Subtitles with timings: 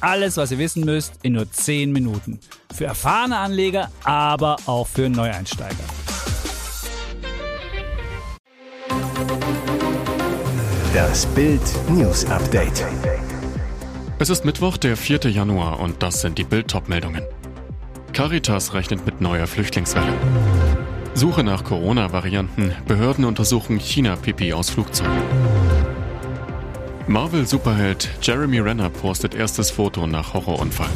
[0.00, 2.40] Alles, was ihr wissen müsst, in nur 10 Minuten.
[2.74, 5.74] Für erfahrene Anleger, aber auch für Neueinsteiger.
[10.94, 11.60] Das Bild
[11.90, 12.84] News Update.
[14.18, 15.30] Es ist Mittwoch, der 4.
[15.30, 17.22] Januar und das sind die Bild-Top-Meldungen.
[18.12, 20.12] Caritas rechnet mit neuer Flüchtlingswelle.
[21.14, 22.72] Suche nach Corona-Varianten.
[22.86, 25.39] Behörden untersuchen China-Pipi aus Flugzeugen.
[27.10, 30.88] Marvel-Superheld Jeremy Renner postet erstes Foto nach Horrorunfall.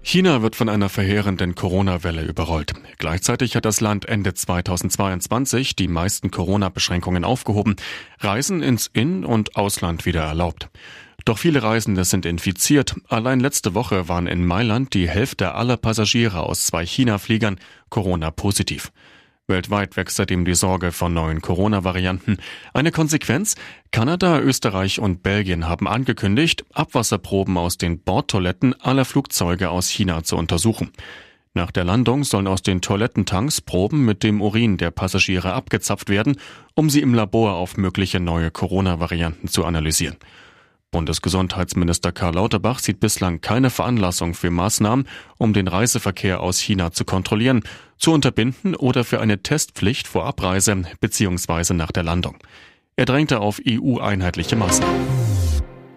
[0.00, 2.72] China wird von einer verheerenden Corona-Welle überrollt.
[2.96, 7.76] Gleichzeitig hat das Land Ende 2022 die meisten Corona-Beschränkungen aufgehoben,
[8.20, 10.70] Reisen ins In- und Ausland wieder erlaubt.
[11.26, 12.94] Doch viele Reisende sind infiziert.
[13.08, 18.90] Allein letzte Woche waren in Mailand die Hälfte aller Passagiere aus zwei China-Fliegern Corona-positiv.
[19.48, 22.36] Weltweit wächst seitdem die Sorge vor neuen Corona-Varianten.
[22.72, 23.56] Eine Konsequenz?
[23.90, 30.36] Kanada, Österreich und Belgien haben angekündigt, Abwasserproben aus den Bordtoiletten aller Flugzeuge aus China zu
[30.36, 30.92] untersuchen.
[31.54, 36.36] Nach der Landung sollen aus den Toilettentanks Proben mit dem Urin der Passagiere abgezapft werden,
[36.74, 40.16] um sie im Labor auf mögliche neue Corona-Varianten zu analysieren.
[40.92, 47.04] Bundesgesundheitsminister Karl Lauterbach sieht bislang keine Veranlassung für Maßnahmen, um den Reiseverkehr aus China zu
[47.04, 47.64] kontrollieren,
[47.98, 51.74] zu unterbinden oder für eine Testpflicht vor Abreise bzw.
[51.74, 52.36] nach der Landung.
[52.94, 55.00] Er drängte auf EU-einheitliche Maßnahmen.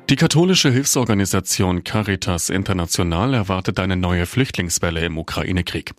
[0.09, 5.93] Die katholische Hilfsorganisation Caritas International erwartet eine neue Flüchtlingswelle im Ukraine-Krieg.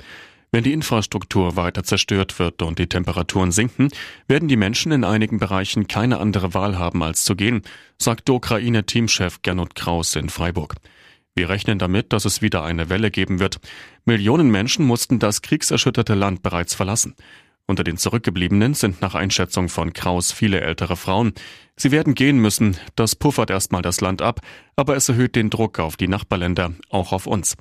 [0.56, 3.90] Wenn die Infrastruktur weiter zerstört wird und die Temperaturen sinken,
[4.26, 7.60] werden die Menschen in einigen Bereichen keine andere Wahl haben, als zu gehen,
[7.98, 10.76] sagt der Ukraine-Teamchef Gernot Kraus in Freiburg.
[11.34, 13.58] Wir rechnen damit, dass es wieder eine Welle geben wird.
[14.06, 17.16] Millionen Menschen mussten das kriegserschütterte Land bereits verlassen.
[17.66, 21.34] Unter den Zurückgebliebenen sind nach Einschätzung von Kraus viele ältere Frauen.
[21.76, 24.40] Sie werden gehen müssen, das puffert erstmal das Land ab,
[24.74, 27.58] aber es erhöht den Druck auf die Nachbarländer, auch auf uns.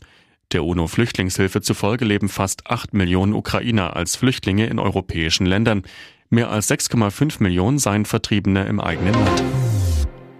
[0.51, 5.83] Der UNO-Flüchtlingshilfe zufolge leben fast 8 Millionen Ukrainer als Flüchtlinge in europäischen Ländern.
[6.29, 9.44] Mehr als 6,5 Millionen seien Vertriebene im eigenen Land.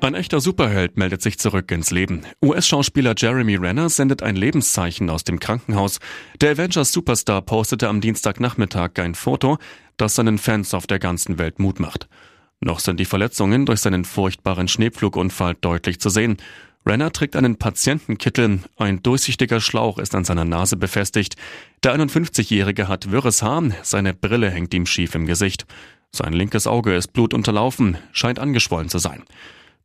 [0.02, 2.22] Ein echter Superheld meldet sich zurück ins Leben.
[2.44, 6.00] US-Schauspieler Jeremy Renner sendet ein Lebenszeichen aus dem Krankenhaus.
[6.42, 9.58] Der Avengers-Superstar postete am Dienstagnachmittag ein Foto,
[9.98, 12.08] das seinen Fans auf der ganzen Welt Mut macht.
[12.60, 16.38] Noch sind die Verletzungen durch seinen furchtbaren Schneepflugunfall deutlich zu sehen.
[16.88, 21.36] Renner trägt einen Patientenkittel, ein durchsichtiger Schlauch ist an seiner Nase befestigt.
[21.84, 25.66] Der 51-Jährige hat wirres Haar, seine Brille hängt ihm schief im Gesicht.
[26.12, 29.24] Sein linkes Auge ist blutunterlaufen, scheint angeschwollen zu sein.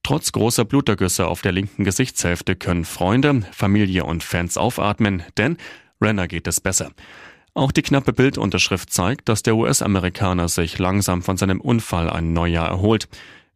[0.03, 5.57] Trotz großer Blutergüsse auf der linken Gesichtshälfte können Freunde, Familie und Fans aufatmen, denn
[6.03, 6.91] Renner geht es besser.
[7.55, 12.69] Auch die knappe Bildunterschrift zeigt, dass der US-Amerikaner sich langsam von seinem Unfall ein Neujahr
[12.69, 13.09] erholt.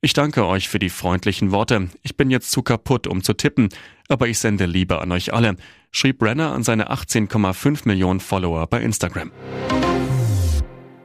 [0.04, 1.88] Ich danke euch für die freundlichen Worte.
[2.02, 3.70] Ich bin jetzt zu kaputt, um zu tippen,
[4.06, 5.56] aber ich sende Liebe an euch alle,
[5.92, 9.32] schrieb Brenner an seine 18,5 Millionen Follower bei Instagram.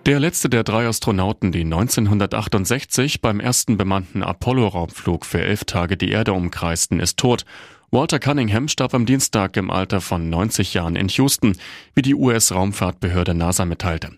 [0.06, 6.10] Der letzte der drei Astronauten, die 1968 beim ersten bemannten Apollo-Raumflug für elf Tage die
[6.10, 7.46] Erde umkreisten, ist tot.
[7.92, 11.56] Walter Cunningham starb am Dienstag im Alter von 90 Jahren in Houston,
[11.96, 14.18] wie die US-Raumfahrtbehörde NASA mitteilte.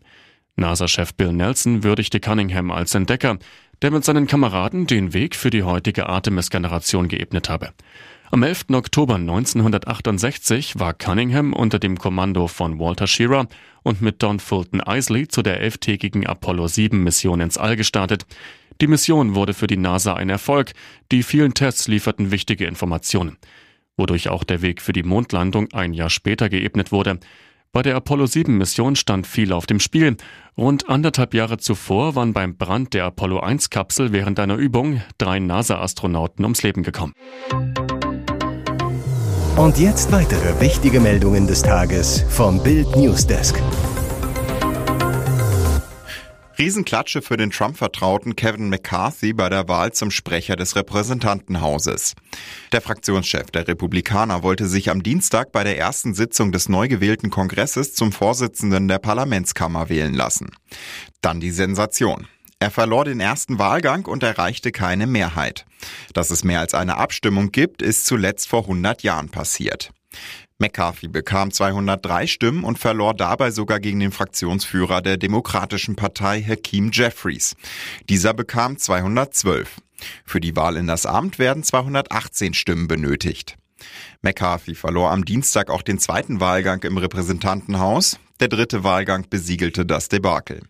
[0.55, 3.37] NASA-Chef Bill Nelson würdigte Cunningham als Entdecker,
[3.81, 7.73] der mit seinen Kameraden den Weg für die heutige Artemis-Generation geebnet habe.
[8.29, 8.67] Am 11.
[8.71, 13.47] Oktober 1968 war Cunningham unter dem Kommando von Walter Shearer
[13.83, 18.25] und mit Don Fulton Isley zu der elftägigen Apollo 7 Mission ins All gestartet.
[18.79, 20.71] Die Mission wurde für die NASA ein Erfolg.
[21.11, 23.37] Die vielen Tests lieferten wichtige Informationen,
[23.97, 27.19] wodurch auch der Weg für die Mondlandung ein Jahr später geebnet wurde.
[27.73, 30.17] Bei der Apollo 7 Mission stand viel auf dem Spiel.
[30.57, 35.39] Rund anderthalb Jahre zuvor waren beim Brand der Apollo 1 Kapsel während einer Übung drei
[35.39, 37.13] NASA-Astronauten ums Leben gekommen.
[39.55, 43.61] Und jetzt weitere wichtige Meldungen des Tages vom Bild Newsdesk.
[46.61, 52.13] Riesenklatsche für den Trump-Vertrauten Kevin McCarthy bei der Wahl zum Sprecher des Repräsentantenhauses.
[52.71, 57.31] Der Fraktionschef der Republikaner wollte sich am Dienstag bei der ersten Sitzung des neu gewählten
[57.31, 60.51] Kongresses zum Vorsitzenden der Parlamentskammer wählen lassen.
[61.21, 62.27] Dann die Sensation.
[62.59, 65.65] Er verlor den ersten Wahlgang und erreichte keine Mehrheit.
[66.13, 69.89] Dass es mehr als eine Abstimmung gibt, ist zuletzt vor 100 Jahren passiert.
[70.61, 76.91] McCarthy bekam 203 Stimmen und verlor dabei sogar gegen den Fraktionsführer der Demokratischen Partei, Hakeem
[76.93, 77.55] Jeffries.
[78.07, 79.77] Dieser bekam 212.
[80.23, 83.57] Für die Wahl in das Amt werden 218 Stimmen benötigt.
[84.21, 88.19] McCarthy verlor am Dienstag auch den zweiten Wahlgang im Repräsentantenhaus.
[88.39, 90.61] Der dritte Wahlgang besiegelte das Debakel.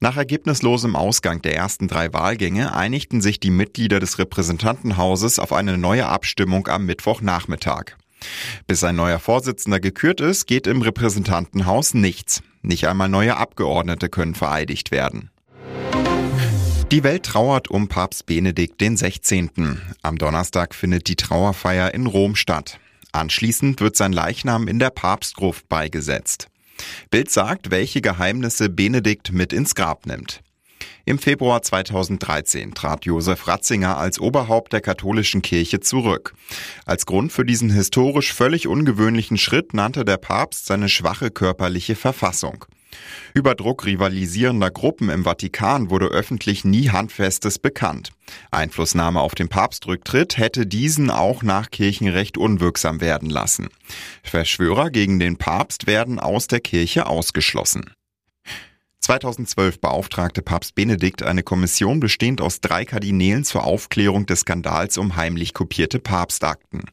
[0.00, 5.78] Nach ergebnislosem Ausgang der ersten drei Wahlgänge einigten sich die Mitglieder des Repräsentantenhauses auf eine
[5.78, 7.96] neue Abstimmung am Mittwochnachmittag.
[8.66, 12.42] Bis ein neuer Vorsitzender gekürt ist, geht im Repräsentantenhaus nichts.
[12.62, 15.30] Nicht einmal neue Abgeordnete können vereidigt werden.
[16.92, 19.50] Die Welt trauert um Papst Benedikt XVI.
[20.02, 22.78] Am Donnerstag findet die Trauerfeier in Rom statt.
[23.10, 26.48] Anschließend wird sein Leichnam in der Papstgruft beigesetzt.
[27.10, 30.43] Bild sagt, welche Geheimnisse Benedikt mit ins Grab nimmt.
[31.06, 36.34] Im Februar 2013 trat Josef Ratzinger als Oberhaupt der katholischen Kirche zurück.
[36.86, 42.64] Als Grund für diesen historisch völlig ungewöhnlichen Schritt nannte der Papst seine schwache körperliche Verfassung.
[43.34, 48.10] Über Druck rivalisierender Gruppen im Vatikan wurde öffentlich nie Handfestes bekannt.
[48.50, 53.68] Einflussnahme auf den Papstrücktritt hätte diesen auch nach Kirchenrecht unwirksam werden lassen.
[54.22, 57.90] Verschwörer gegen den Papst werden aus der Kirche ausgeschlossen.
[59.04, 65.14] 2012 beauftragte Papst Benedikt eine Kommission bestehend aus drei Kardinälen zur Aufklärung des Skandals um
[65.16, 66.84] heimlich kopierte Papstakten.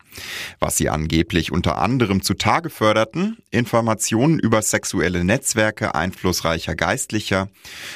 [0.59, 7.47] Was sie angeblich unter anderem zutage förderten, Informationen über sexuelle Netzwerke einflussreicher Geistlicher,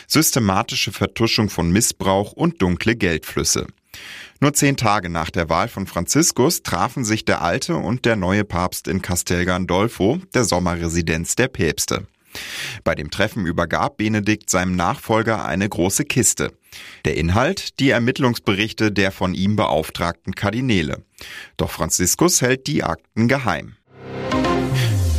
[0.08, 3.68] systematische Vertuschung von Missbrauch und dunkle Geldflüsse.
[4.40, 8.46] Nur zehn Tage nach der Wahl von Franziskus trafen sich der alte und der neue
[8.46, 12.08] Papst in Castel Gandolfo, der Sommerresidenz der Päpste.
[12.84, 16.54] Bei dem Treffen übergab Benedikt seinem Nachfolger eine große Kiste.
[17.06, 21.04] Der Inhalt die Ermittlungsberichte der von ihm beauftragten Kardinäle.
[21.58, 23.76] Doch Franziskus hält die Akten geheim.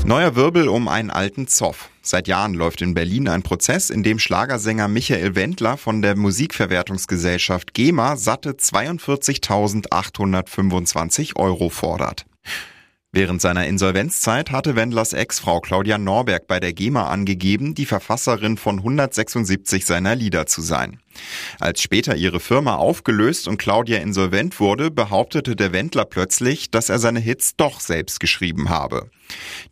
[0.06, 1.90] Neuer Wirbel um einen alten Zoff.
[2.00, 7.74] Seit Jahren läuft in Berlin ein Prozess, in dem Schlagersänger Michael Wendler von der Musikverwertungsgesellschaft
[7.74, 12.24] GEMA satte 42.825 Euro fordert.
[13.16, 18.76] Während seiner Insolvenzzeit hatte Wendlers Ex-Frau Claudia Norberg bei der GEMA angegeben, die Verfasserin von
[18.76, 21.00] 176 seiner Lieder zu sein.
[21.58, 26.98] Als später ihre Firma aufgelöst und Claudia insolvent wurde, behauptete der Wendler plötzlich, dass er
[26.98, 29.08] seine Hits doch selbst geschrieben habe.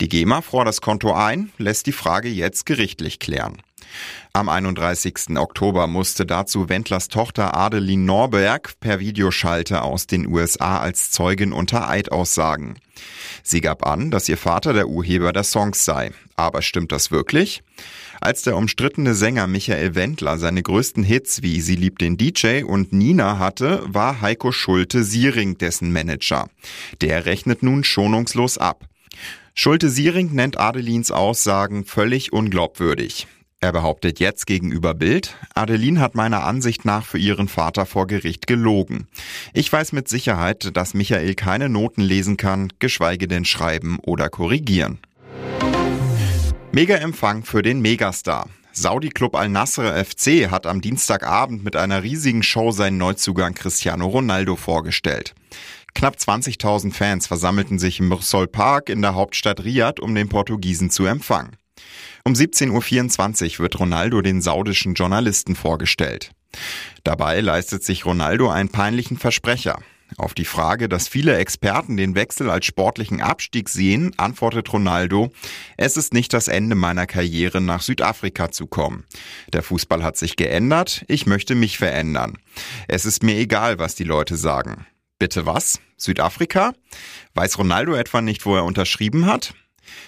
[0.00, 3.58] Die GEMA fror das Konto ein, lässt die Frage jetzt gerichtlich klären.
[4.32, 5.36] Am 31.
[5.36, 11.88] Oktober musste dazu Wendlers Tochter Adeline Norberg per Videoschalte aus den USA als Zeugin unter
[11.88, 12.76] Eid aussagen.
[13.42, 16.12] Sie gab an, dass ihr Vater der Urheber der Songs sei.
[16.36, 17.62] Aber stimmt das wirklich?
[18.20, 22.92] Als der umstrittene Sänger Michael Wendler seine größten Hits wie Sie liebt den DJ und
[22.92, 26.48] Nina hatte, war Heiko Schulte-Siering dessen Manager.
[27.00, 28.86] Der rechnet nun schonungslos ab.
[29.54, 33.26] Schulte-Siering nennt Adelins Aussagen völlig unglaubwürdig.
[33.64, 38.46] Er behauptet jetzt gegenüber Bild, Adeline hat meiner Ansicht nach für ihren Vater vor Gericht
[38.46, 39.08] gelogen.
[39.54, 44.98] Ich weiß mit Sicherheit, dass Michael keine Noten lesen kann, geschweige denn schreiben oder korrigieren.
[46.72, 48.50] Mega-Empfang für den Megastar.
[48.74, 55.34] Saudi-Club Al-Nasr FC hat am Dienstagabend mit einer riesigen Show seinen Neuzugang Cristiano Ronaldo vorgestellt.
[55.94, 60.90] Knapp 20.000 Fans versammelten sich im Mursol Park in der Hauptstadt Riyadh, um den Portugiesen
[60.90, 61.56] zu empfangen.
[62.24, 66.30] Um 17.24 Uhr wird Ronaldo den saudischen Journalisten vorgestellt.
[67.02, 69.80] Dabei leistet sich Ronaldo einen peinlichen Versprecher.
[70.16, 75.32] Auf die Frage, dass viele Experten den Wechsel als sportlichen Abstieg sehen, antwortet Ronaldo,
[75.76, 79.04] es ist nicht das Ende meiner Karriere nach Südafrika zu kommen.
[79.52, 82.38] Der Fußball hat sich geändert, ich möchte mich verändern.
[82.86, 84.86] Es ist mir egal, was die Leute sagen.
[85.18, 85.80] Bitte was?
[85.96, 86.74] Südafrika?
[87.34, 89.54] Weiß Ronaldo etwa nicht, wo er unterschrieben hat?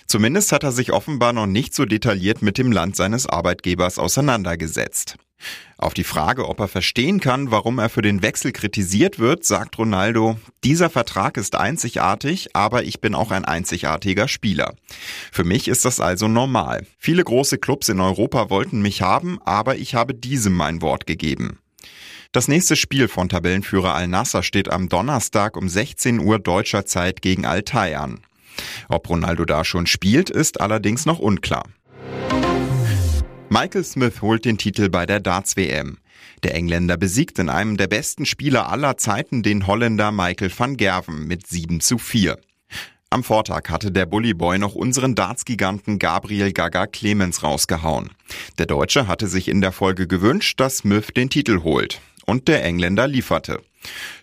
[0.06, 5.16] Zumindest hat er sich offenbar noch nicht so detailliert mit dem Land seines Arbeitgebers auseinandergesetzt.
[5.78, 9.76] Auf die Frage, ob er verstehen kann, warum er für den Wechsel kritisiert wird, sagt
[9.76, 14.74] Ronaldo, dieser Vertrag ist einzigartig, aber ich bin auch ein einzigartiger Spieler.
[15.30, 16.86] Für mich ist das also normal.
[16.98, 21.58] Viele große Clubs in Europa wollten mich haben, aber ich habe diesem mein Wort gegeben.
[22.32, 27.44] Das nächste Spiel von Tabellenführer Al-Nasser steht am Donnerstag um 16 Uhr deutscher Zeit gegen
[27.44, 28.20] Altay an.
[28.88, 31.64] Ob Ronaldo da schon spielt, ist allerdings noch unklar.
[33.48, 35.98] Michael Smith holt den Titel bei der Darts-WM.
[36.42, 41.26] Der Engländer besiegt in einem der besten Spieler aller Zeiten den Holländer Michael van Gerven
[41.26, 42.38] mit 7 zu 4.
[43.08, 48.10] Am Vortag hatte der Bullyboy noch unseren Darts-Giganten Gabriel Gaga Clemens rausgehauen.
[48.58, 52.00] Der Deutsche hatte sich in der Folge gewünscht, dass Smith den Titel holt.
[52.26, 53.62] Und der Engländer lieferte.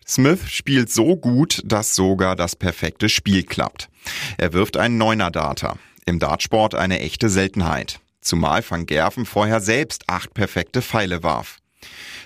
[0.08, 3.90] Smith spielt so gut, dass sogar das perfekte Spiel klappt.
[4.38, 5.78] Er wirft einen Neuner-Data.
[6.06, 8.00] Im Dartsport eine echte Seltenheit.
[8.22, 11.60] Zumal Van Gerven vorher selbst acht perfekte Pfeile warf.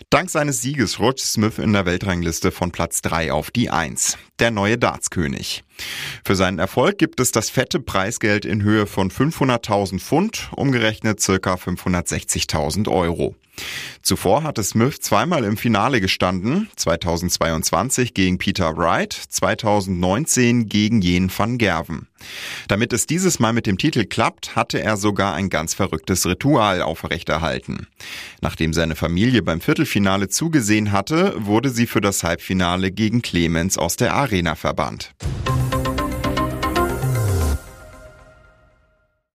[0.09, 4.51] Dank seines Sieges rutscht Smith in der Weltrangliste von Platz 3 auf die 1, der
[4.51, 5.63] neue Dartskönig.
[6.25, 11.55] Für seinen Erfolg gibt es das fette Preisgeld in Höhe von 500.000 Pfund, umgerechnet circa
[11.55, 13.35] 560.000 Euro.
[14.03, 21.57] Zuvor hatte Smith zweimal im Finale gestanden, 2022 gegen Peter Wright, 2019 gegen Jen van
[21.57, 22.07] Gerven.
[22.67, 26.81] Damit es dieses Mal mit dem Titel klappt, hatte er sogar ein ganz verrücktes Ritual
[26.81, 27.87] aufrechterhalten.
[28.41, 33.97] Nachdem seine Familie beim Viertelfinale zugesehen hatte, wurde sie für das Halbfinale gegen Clemens aus
[33.97, 35.13] der Arena verbannt.